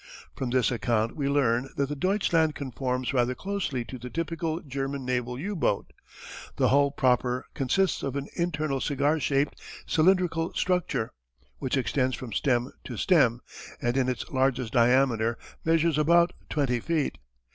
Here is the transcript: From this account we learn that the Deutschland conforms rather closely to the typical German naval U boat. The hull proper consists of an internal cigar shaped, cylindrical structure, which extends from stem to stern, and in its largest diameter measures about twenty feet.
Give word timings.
From 0.35 0.49
this 0.49 0.71
account 0.71 1.15
we 1.15 1.29
learn 1.29 1.69
that 1.77 1.87
the 1.87 1.95
Deutschland 1.95 2.55
conforms 2.55 3.13
rather 3.13 3.35
closely 3.35 3.85
to 3.85 3.99
the 3.99 4.09
typical 4.09 4.59
German 4.61 5.05
naval 5.05 5.39
U 5.39 5.55
boat. 5.55 5.93
The 6.55 6.69
hull 6.69 6.89
proper 6.89 7.45
consists 7.53 8.01
of 8.01 8.15
an 8.15 8.27
internal 8.35 8.81
cigar 8.81 9.19
shaped, 9.19 9.61
cylindrical 9.85 10.55
structure, 10.55 11.11
which 11.59 11.77
extends 11.77 12.15
from 12.15 12.33
stem 12.33 12.73
to 12.85 12.97
stern, 12.97 13.41
and 13.79 13.95
in 13.95 14.09
its 14.09 14.27
largest 14.31 14.73
diameter 14.73 15.37
measures 15.63 15.99
about 15.99 16.33
twenty 16.49 16.79
feet. 16.79 17.19